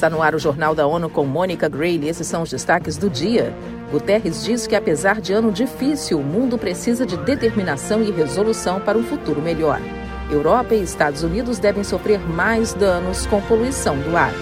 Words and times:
Está 0.00 0.08
no 0.08 0.22
ar 0.22 0.34
o 0.34 0.38
Jornal 0.38 0.74
da 0.74 0.86
ONU 0.86 1.10
com 1.10 1.26
Mônica 1.26 1.68
Gray 1.68 1.98
e 1.98 2.08
esses 2.08 2.26
são 2.26 2.40
os 2.40 2.48
destaques 2.48 2.96
do 2.96 3.10
dia. 3.10 3.52
Guterres 3.92 4.42
diz 4.42 4.66
que, 4.66 4.74
apesar 4.74 5.20
de 5.20 5.30
ano 5.34 5.52
difícil, 5.52 6.20
o 6.20 6.24
mundo 6.24 6.56
precisa 6.56 7.04
de 7.04 7.18
determinação 7.18 8.02
e 8.02 8.10
resolução 8.10 8.80
para 8.80 8.96
um 8.96 9.02
futuro 9.02 9.42
melhor. 9.42 9.78
Europa 10.30 10.74
e 10.74 10.82
Estados 10.82 11.22
Unidos 11.22 11.58
devem 11.58 11.84
sofrer 11.84 12.18
mais 12.18 12.72
danos 12.72 13.26
com 13.26 13.42
poluição 13.42 13.94
do 14.00 14.16
ar. 14.16 14.32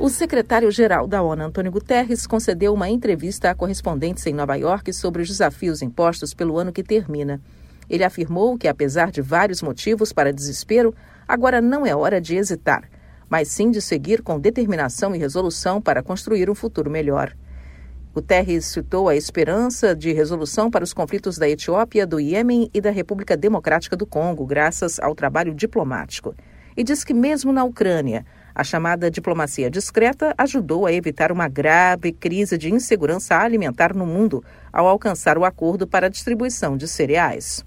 O 0.00 0.08
secretário-geral 0.08 1.06
da 1.06 1.22
ONU, 1.22 1.44
Antônio 1.44 1.70
Guterres, 1.70 2.26
concedeu 2.26 2.74
uma 2.74 2.88
entrevista 2.88 3.50
a 3.50 3.54
correspondentes 3.54 4.26
em 4.26 4.34
Nova 4.34 4.56
York 4.56 4.92
sobre 4.92 5.22
os 5.22 5.28
desafios 5.28 5.80
impostos 5.80 6.34
pelo 6.34 6.58
ano 6.58 6.72
que 6.72 6.82
termina. 6.82 7.40
Ele 7.88 8.04
afirmou 8.04 8.56
que, 8.58 8.68
apesar 8.68 9.10
de 9.10 9.20
vários 9.20 9.62
motivos 9.62 10.12
para 10.12 10.32
desespero, 10.32 10.94
agora 11.26 11.60
não 11.60 11.86
é 11.86 11.94
hora 11.94 12.20
de 12.20 12.36
hesitar, 12.36 12.88
mas 13.28 13.48
sim 13.48 13.70
de 13.70 13.80
seguir 13.80 14.22
com 14.22 14.38
determinação 14.38 15.14
e 15.14 15.18
resolução 15.18 15.80
para 15.80 16.02
construir 16.02 16.50
um 16.50 16.54
futuro 16.54 16.90
melhor. 16.90 17.34
Guterres 18.14 18.64
citou 18.64 19.10
a 19.10 19.14
esperança 19.14 19.94
de 19.94 20.10
resolução 20.10 20.70
para 20.70 20.82
os 20.82 20.94
conflitos 20.94 21.36
da 21.36 21.46
Etiópia, 21.46 22.06
do 22.06 22.18
Iêmen 22.18 22.70
e 22.72 22.80
da 22.80 22.90
República 22.90 23.36
Democrática 23.36 23.94
do 23.94 24.06
Congo, 24.06 24.46
graças 24.46 24.98
ao 24.98 25.14
trabalho 25.14 25.54
diplomático. 25.54 26.34
E 26.74 26.82
diz 26.82 27.04
que, 27.04 27.12
mesmo 27.12 27.52
na 27.52 27.62
Ucrânia, 27.62 28.24
a 28.56 28.64
chamada 28.64 29.10
diplomacia 29.10 29.70
discreta 29.70 30.34
ajudou 30.38 30.86
a 30.86 30.92
evitar 30.92 31.30
uma 31.30 31.46
grave 31.46 32.10
crise 32.10 32.56
de 32.56 32.72
insegurança 32.72 33.36
alimentar 33.36 33.94
no 33.94 34.06
mundo 34.06 34.42
ao 34.72 34.88
alcançar 34.88 35.36
o 35.36 35.44
acordo 35.44 35.86
para 35.86 36.06
a 36.06 36.08
distribuição 36.08 36.74
de 36.74 36.88
cereais. 36.88 37.62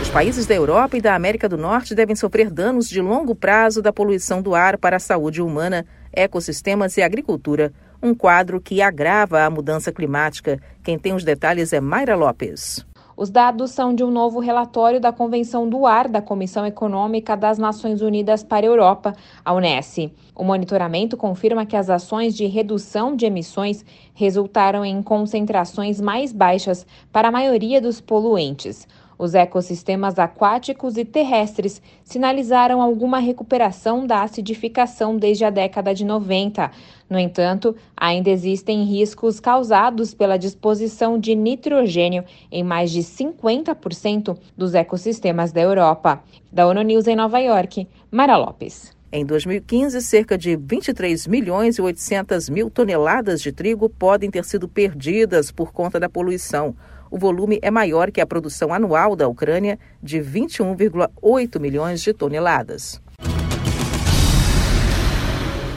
Os 0.00 0.08
países 0.08 0.46
da 0.46 0.54
Europa 0.54 0.96
e 0.96 1.02
da 1.02 1.14
América 1.14 1.46
do 1.46 1.58
Norte 1.58 1.94
devem 1.94 2.16
sofrer 2.16 2.50
danos 2.50 2.88
de 2.88 3.02
longo 3.02 3.34
prazo 3.34 3.82
da 3.82 3.92
poluição 3.92 4.40
do 4.40 4.54
ar 4.54 4.78
para 4.78 4.96
a 4.96 5.00
saúde 5.00 5.42
humana, 5.42 5.84
ecossistemas 6.10 6.96
e 6.96 7.02
agricultura, 7.02 7.70
um 8.02 8.14
quadro 8.14 8.62
que 8.62 8.80
agrava 8.80 9.42
a 9.42 9.50
mudança 9.50 9.92
climática. 9.92 10.58
Quem 10.82 10.98
tem 10.98 11.12
os 11.12 11.22
detalhes 11.22 11.74
é 11.74 11.80
Mayra 11.82 12.16
Lopes. 12.16 12.87
Os 13.18 13.30
dados 13.30 13.72
são 13.72 13.92
de 13.92 14.04
um 14.04 14.12
novo 14.12 14.38
relatório 14.38 15.00
da 15.00 15.10
Convenção 15.10 15.68
do 15.68 15.84
Ar 15.86 16.06
da 16.06 16.22
Comissão 16.22 16.64
Econômica 16.64 17.36
das 17.36 17.58
Nações 17.58 18.00
Unidas 18.00 18.44
para 18.44 18.64
a 18.64 18.68
Europa, 18.68 19.12
a 19.44 19.52
Unesco. 19.52 20.08
O 20.36 20.44
monitoramento 20.44 21.16
confirma 21.16 21.66
que 21.66 21.76
as 21.76 21.90
ações 21.90 22.32
de 22.32 22.46
redução 22.46 23.16
de 23.16 23.26
emissões 23.26 23.84
resultaram 24.14 24.84
em 24.84 25.02
concentrações 25.02 26.00
mais 26.00 26.32
baixas 26.32 26.86
para 27.10 27.26
a 27.26 27.32
maioria 27.32 27.80
dos 27.80 28.00
poluentes. 28.00 28.86
Os 29.18 29.34
ecossistemas 29.34 30.16
aquáticos 30.16 30.96
e 30.96 31.04
terrestres 31.04 31.82
sinalizaram 32.04 32.80
alguma 32.80 33.18
recuperação 33.18 34.06
da 34.06 34.22
acidificação 34.22 35.16
desde 35.16 35.44
a 35.44 35.50
década 35.50 35.92
de 35.92 36.04
90. 36.04 36.70
No 37.10 37.18
entanto, 37.18 37.74
ainda 37.96 38.30
existem 38.30 38.84
riscos 38.84 39.40
causados 39.40 40.14
pela 40.14 40.36
disposição 40.36 41.18
de 41.18 41.34
nitrogênio 41.34 42.24
em 42.52 42.62
mais 42.62 42.92
de 42.92 43.00
50% 43.00 44.38
dos 44.56 44.74
ecossistemas 44.74 45.50
da 45.50 45.62
Europa. 45.62 46.22
Da 46.52 46.68
ONU 46.68 46.82
News 46.82 47.08
em 47.08 47.16
Nova 47.16 47.40
York, 47.40 47.88
Mara 48.12 48.36
Lopes. 48.36 48.96
Em 49.10 49.24
2015, 49.24 50.00
cerca 50.02 50.36
de 50.36 50.54
23 50.54 51.26
milhões 51.26 51.78
e 51.78 51.82
800 51.82 52.50
mil 52.50 52.70
toneladas 52.70 53.40
de 53.40 53.50
trigo 53.50 53.88
podem 53.88 54.30
ter 54.30 54.44
sido 54.44 54.68
perdidas 54.68 55.50
por 55.50 55.72
conta 55.72 55.98
da 55.98 56.10
poluição 56.10 56.76
o 57.10 57.18
volume 57.18 57.58
é 57.62 57.70
maior 57.70 58.10
que 58.10 58.20
a 58.20 58.26
produção 58.26 58.72
anual 58.72 59.16
da 59.16 59.28
Ucrânia, 59.28 59.78
de 60.02 60.18
21,8 60.18 61.60
milhões 61.60 62.00
de 62.00 62.12
toneladas. 62.12 63.00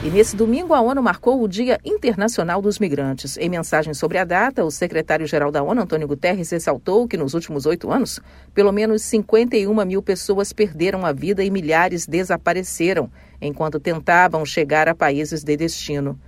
E 0.03 0.09
nesse 0.09 0.35
domingo, 0.35 0.73
a 0.73 0.81
ONU 0.81 0.99
marcou 0.99 1.43
o 1.43 1.47
Dia 1.47 1.79
Internacional 1.85 2.59
dos 2.59 2.79
Migrantes. 2.79 3.37
Em 3.37 3.47
mensagem 3.47 3.93
sobre 3.93 4.17
a 4.17 4.25
data, 4.25 4.65
o 4.65 4.71
secretário-geral 4.71 5.51
da 5.51 5.61
ONU, 5.61 5.79
Antônio 5.79 6.07
Guterres, 6.07 6.49
ressaltou 6.49 7.07
que 7.07 7.15
nos 7.15 7.35
últimos 7.35 7.67
oito 7.67 7.91
anos, 7.91 8.19
pelo 8.51 8.71
menos 8.71 9.03
51 9.03 9.85
mil 9.85 10.01
pessoas 10.01 10.51
perderam 10.51 11.05
a 11.05 11.11
vida 11.11 11.43
e 11.43 11.51
milhares 11.51 12.07
desapareceram 12.07 13.11
enquanto 13.39 13.79
tentavam 13.79 14.43
chegar 14.43 14.89
a 14.89 14.95
países 14.95 15.43
de 15.43 15.55
destino. 15.55 16.19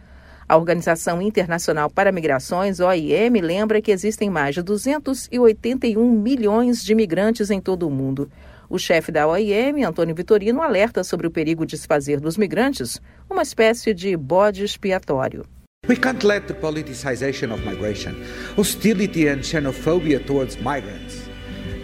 A 0.48 0.58
Organização 0.58 1.22
Internacional 1.22 1.90
para 1.90 2.12
Migrações, 2.12 2.80
OIM, 2.80 3.40
lembra 3.42 3.82
que 3.82 3.92
existem 3.92 4.30
mais 4.30 4.56
de 4.56 4.62
281 4.62 6.12
milhões 6.12 6.84
de 6.84 6.92
imigrantes 6.92 7.50
em 7.50 7.62
todo 7.62 7.88
o 7.88 7.92
mundo. 7.92 8.30
O 8.70 8.78
chefe 8.78 9.12
da 9.12 9.28
OIM, 9.28 9.84
Antônio 9.84 10.16
Vitorino, 10.16 10.62
alerta 10.62 11.04
sobre 11.04 11.28
o 11.28 11.32
perigo 11.32 11.66
de 11.66 11.78
se 11.78 11.88
fazer 11.88 12.20
dos 12.20 12.38
migrantes 12.38 13.02
uma 13.30 13.42
espécie 13.42 13.94
de 13.94 14.18
bode 14.18 14.64
expiatório. 14.64 15.46
We 15.88 15.96
can't 15.96 16.26
let 16.26 16.48
the 16.48 16.54
politicization 16.54 17.52
of 17.54 17.64
migration, 17.66 18.16
hostility 18.58 19.28
and 19.28 19.44
xenophobia 19.44 20.26
towards 20.26 20.56
migrants, 20.56 21.30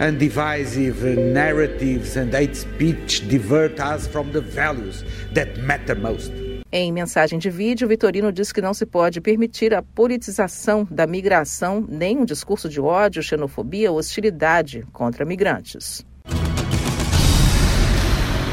and 0.00 0.18
divisive 0.18 1.04
narratives 1.16 2.16
and 2.16 2.32
hate 2.34 2.56
speech 2.56 3.28
divert 3.28 3.78
us 3.78 4.06
from 4.06 4.32
the 4.32 4.40
values 4.40 5.04
that 5.34 5.58
matter 5.58 5.94
most. 5.94 6.49
Em 6.72 6.92
mensagem 6.92 7.36
de 7.36 7.50
vídeo, 7.50 7.88
Vitorino 7.88 8.30
diz 8.30 8.52
que 8.52 8.60
não 8.60 8.72
se 8.72 8.86
pode 8.86 9.20
permitir 9.20 9.74
a 9.74 9.82
politização 9.82 10.86
da 10.88 11.04
migração, 11.04 11.84
nem 11.88 12.16
um 12.16 12.24
discurso 12.24 12.68
de 12.68 12.80
ódio, 12.80 13.24
xenofobia 13.24 13.90
ou 13.90 13.98
hostilidade 13.98 14.86
contra 14.92 15.24
migrantes. 15.24 16.06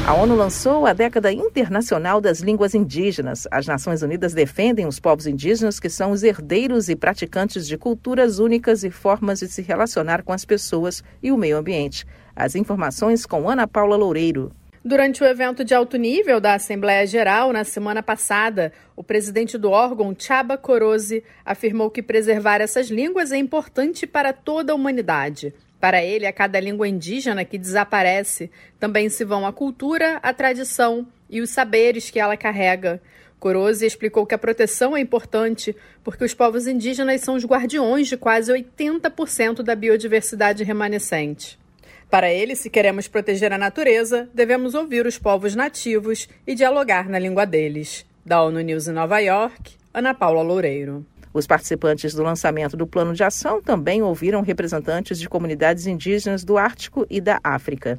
A 0.04 0.14
ONU 0.14 0.34
lançou 0.34 0.84
a 0.84 0.92
década 0.92 1.30
internacional 1.30 2.20
das 2.20 2.40
línguas 2.40 2.74
indígenas. 2.74 3.46
As 3.52 3.68
Nações 3.68 4.02
Unidas 4.02 4.34
defendem 4.34 4.86
os 4.86 4.98
povos 4.98 5.28
indígenas, 5.28 5.78
que 5.78 5.88
são 5.88 6.10
os 6.10 6.24
herdeiros 6.24 6.88
e 6.88 6.96
praticantes 6.96 7.68
de 7.68 7.78
culturas 7.78 8.40
únicas 8.40 8.82
e 8.82 8.90
formas 8.90 9.38
de 9.38 9.46
se 9.46 9.62
relacionar 9.62 10.24
com 10.24 10.32
as 10.32 10.44
pessoas 10.44 11.04
e 11.22 11.30
o 11.30 11.36
meio 11.36 11.56
ambiente. 11.56 12.04
As 12.34 12.56
informações 12.56 13.24
com 13.26 13.48
Ana 13.48 13.68
Paula 13.68 13.96
Loureiro. 13.96 14.50
Durante 14.84 15.22
o 15.22 15.26
evento 15.26 15.64
de 15.64 15.74
alto 15.74 15.96
nível 15.96 16.40
da 16.40 16.54
Assembleia 16.54 17.04
Geral 17.04 17.52
na 17.52 17.64
semana 17.64 18.00
passada, 18.00 18.72
o 18.94 19.02
presidente 19.02 19.58
do 19.58 19.70
órgão, 19.70 20.14
Chaba 20.16 20.56
Corose, 20.56 21.24
afirmou 21.44 21.90
que 21.90 22.00
preservar 22.00 22.60
essas 22.60 22.88
línguas 22.88 23.32
é 23.32 23.36
importante 23.36 24.06
para 24.06 24.32
toda 24.32 24.72
a 24.72 24.76
humanidade. 24.76 25.52
Para 25.80 26.02
ele, 26.02 26.26
a 26.26 26.32
cada 26.32 26.60
língua 26.60 26.86
indígena 26.86 27.44
que 27.44 27.58
desaparece 27.58 28.50
também 28.78 29.08
se 29.08 29.24
vão 29.24 29.44
a 29.44 29.52
cultura, 29.52 30.18
a 30.22 30.32
tradição 30.32 31.06
e 31.28 31.40
os 31.40 31.50
saberes 31.50 32.08
que 32.08 32.20
ela 32.20 32.36
carrega. 32.36 33.02
Corose 33.40 33.84
explicou 33.84 34.26
que 34.26 34.34
a 34.34 34.38
proteção 34.38 34.96
é 34.96 35.00
importante 35.00 35.74
porque 36.04 36.24
os 36.24 36.34
povos 36.34 36.66
indígenas 36.66 37.20
são 37.20 37.34
os 37.34 37.44
guardiões 37.44 38.08
de 38.08 38.16
quase 38.16 38.52
80% 38.52 39.62
da 39.62 39.74
biodiversidade 39.74 40.62
remanescente. 40.64 41.58
Para 42.10 42.32
ele, 42.32 42.56
se 42.56 42.70
queremos 42.70 43.06
proteger 43.06 43.52
a 43.52 43.58
natureza, 43.58 44.28
devemos 44.32 44.74
ouvir 44.74 45.06
os 45.06 45.18
povos 45.18 45.54
nativos 45.54 46.26
e 46.46 46.54
dialogar 46.54 47.08
na 47.08 47.18
língua 47.18 47.44
deles. 47.44 48.06
Da 48.24 48.42
ONU 48.42 48.60
News 48.60 48.88
em 48.88 48.92
Nova 48.92 49.18
York, 49.18 49.72
Ana 49.92 50.14
Paula 50.14 50.42
Loureiro. 50.42 51.04
Os 51.34 51.46
participantes 51.46 52.14
do 52.14 52.22
lançamento 52.22 52.76
do 52.76 52.86
plano 52.86 53.14
de 53.14 53.22
ação 53.22 53.62
também 53.62 54.02
ouviram 54.02 54.40
representantes 54.40 55.18
de 55.18 55.28
comunidades 55.28 55.86
indígenas 55.86 56.44
do 56.44 56.56
Ártico 56.56 57.06
e 57.10 57.20
da 57.20 57.38
África. 57.44 57.98